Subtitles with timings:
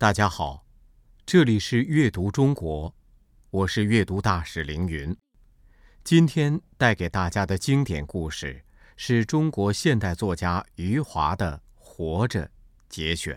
[0.00, 0.64] 大家好，
[1.26, 2.94] 这里是阅读中国，
[3.50, 5.16] 我是阅读大使凌云。
[6.04, 8.64] 今天带给大家的经典故事
[8.96, 12.46] 是中国现代作家余华的《活着》
[12.88, 13.36] 节选。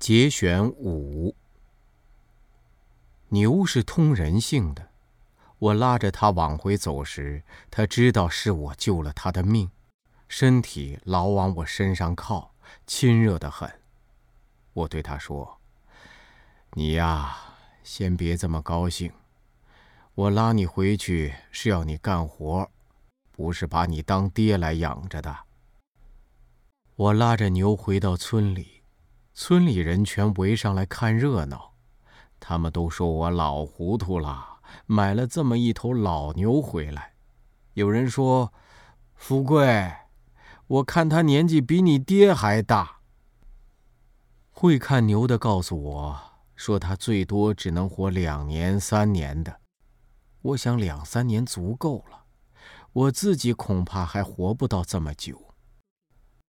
[0.00, 1.36] 节选五：
[3.28, 4.88] 牛是通人性的，
[5.60, 9.70] 我拉着它往回走时，它知道是我救了它的命，
[10.26, 12.56] 身体老往我身上靠，
[12.88, 13.70] 亲热的很。
[14.74, 15.60] 我对他说
[16.74, 17.36] ：“你呀，
[17.82, 19.12] 先别这么高兴。
[20.14, 22.68] 我拉你回去是要你干活，
[23.32, 25.36] 不是把你当爹来养着的。”
[26.96, 28.82] 我拉着牛回到村里，
[29.32, 31.74] 村里人全围上来看热闹，
[32.38, 37.14] 他们都说我老糊涂了，买了这么一头老牛回来。
[37.74, 38.52] 有人说
[39.14, 39.92] ：“富贵，
[40.66, 42.93] 我看他年纪比你爹还大。”
[44.56, 46.22] 会看牛的告诉我
[46.54, 49.60] 说，他最多只能活两年、三年的。
[50.42, 52.26] 我想两三年足够了，
[52.92, 55.54] 我自己恐怕还活不到这么久。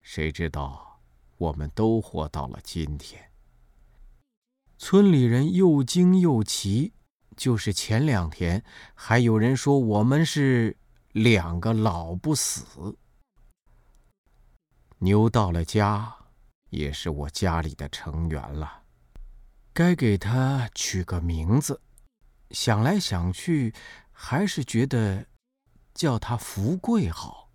[0.00, 1.02] 谁知道，
[1.36, 3.30] 我们都活到了今天。
[4.78, 6.94] 村里人又惊又奇，
[7.36, 8.64] 就是前两天
[8.94, 10.78] 还有人说我们是
[11.12, 12.96] 两个老不死。
[15.00, 16.19] 牛到了家。
[16.70, 18.82] 也是我家里的成员了，
[19.72, 21.80] 该给他取个名字。
[22.50, 23.74] 想来想去，
[24.12, 25.26] 还是觉得
[25.94, 27.50] 叫他福贵好。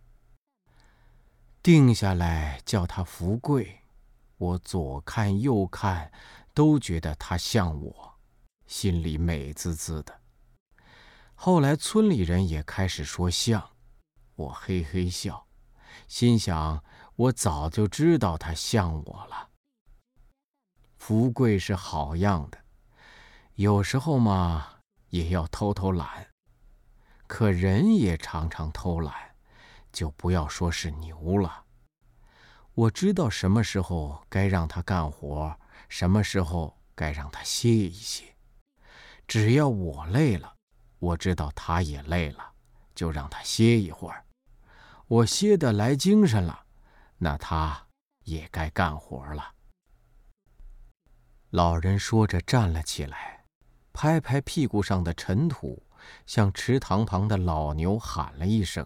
[1.63, 3.81] 定下来叫他福贵，
[4.37, 6.11] 我左看右看，
[6.53, 8.15] 都觉得他像我，
[8.67, 10.21] 心里美滋滋的。
[11.33, 13.71] 后来村里人也开始说像，
[14.35, 15.47] 我嘿嘿笑，
[16.07, 16.83] 心想。
[17.15, 19.49] 我早就知道他像我了。
[20.97, 22.57] 福贵是好样的，
[23.55, 26.27] 有时候嘛也要偷偷懒，
[27.27, 29.13] 可人也常常偷懒，
[29.93, 31.63] 就不要说是牛了。
[32.73, 38.35] 我知道什么时候该让他干活，什么时候该让他歇一歇。
[39.25, 40.53] 只要我累了，
[40.99, 42.51] 我知道他也累了，
[42.93, 44.25] 就让他歇一会儿。
[45.07, 46.64] 我歇得来精神了。
[47.17, 47.87] 那他
[48.23, 49.53] 也该干活了。
[51.49, 53.45] 老人说着站了起来，
[53.93, 55.83] 拍拍屁股上的尘土，
[56.25, 58.85] 向池塘旁的老牛喊了一声，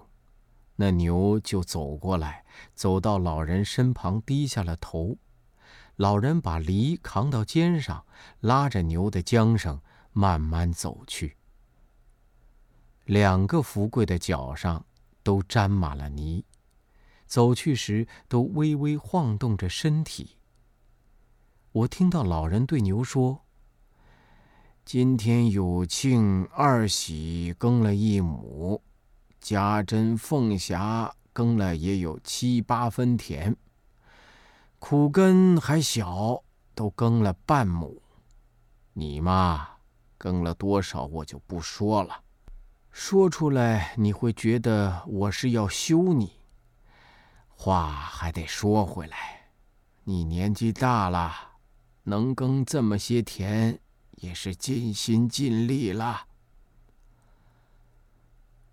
[0.76, 2.46] 那牛就走过来，
[2.76, 5.18] 走到老人身旁，低下了头。
[5.96, 8.06] 老人把犁扛到肩上，
[8.40, 9.82] 拉着牛的缰绳，
[10.12, 11.36] 慢慢走去。
[13.06, 14.86] 两个福贵的脚上
[15.24, 16.46] 都沾满了泥。
[17.30, 20.38] 走去时都微微晃动着身体。
[21.72, 23.46] 我听到老人对牛说
[24.84, 28.82] ：“今天有庆二喜耕了一亩，
[29.40, 33.56] 家珍凤霞耕了也有七八分田。
[34.80, 38.02] 苦根还小，都耕了半亩。
[38.94, 39.68] 你嘛，
[40.18, 42.24] 耕了多少我就不说了，
[42.90, 46.32] 说出来你会觉得我是要羞你。”
[47.62, 49.50] 话还得说回来，
[50.06, 51.58] 你年纪大了，
[52.04, 53.78] 能耕这么些田，
[54.12, 56.26] 也是尽心尽力了。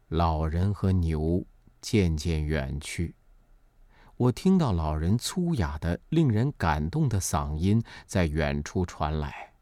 [0.06, 1.44] 老人和牛
[1.80, 3.16] 渐渐远去，
[4.16, 9.52] 我听到老人粗哑的、令人感动的嗓音在远处传来。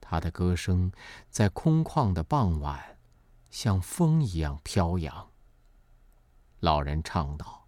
[0.00, 0.92] 他的歌声
[1.28, 2.98] 在空旷的傍晚，
[3.50, 5.28] 像风一样飘扬。
[6.60, 7.61] 老人唱道。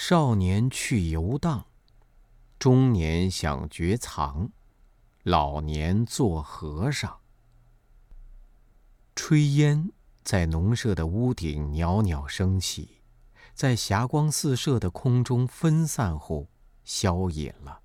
[0.00, 1.66] 少年去游荡，
[2.56, 4.48] 中年想绝藏，
[5.24, 7.18] 老年做和尚。
[9.16, 9.90] 炊烟
[10.22, 13.02] 在农舍的屋顶袅袅升起，
[13.54, 16.46] 在霞光四射的空中分散后
[16.84, 17.80] 消隐了。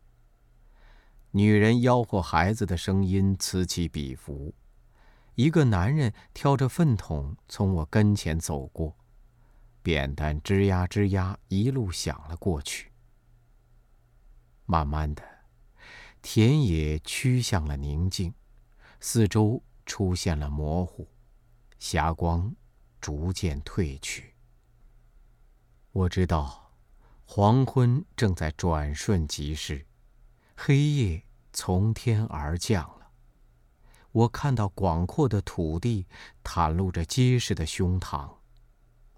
[1.31, 4.53] 女人吆喝孩子的声音此起彼伏，
[5.33, 8.95] 一个男人挑着粪桶从我跟前走过。
[9.83, 12.91] 扁担吱呀吱呀一路响了过去。
[14.65, 15.21] 慢慢的，
[16.21, 18.33] 田野趋向了宁静，
[19.01, 21.07] 四周出现了模糊，
[21.77, 22.55] 霞光
[23.01, 24.33] 逐渐褪去。
[25.91, 26.71] 我知道，
[27.25, 29.85] 黄昏正在转瞬即逝，
[30.55, 33.11] 黑夜从天而降了。
[34.13, 36.07] 我看到广阔的土地
[36.43, 38.37] 袒露着结实的胸膛。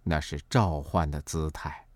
[0.05, 1.87] 那是召唤的姿态，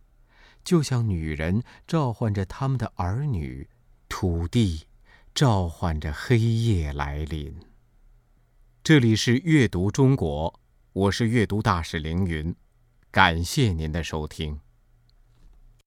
[0.63, 3.69] 就像女人召唤着他们的儿女，
[4.07, 4.88] 土地
[5.33, 7.56] 召唤着黑夜来临。
[8.83, 10.59] 这里是阅读中国，
[10.94, 12.56] 我是阅读大使凌云，
[13.11, 14.59] 感谢您的收听。